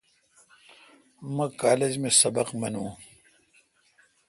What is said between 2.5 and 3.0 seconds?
مینون۔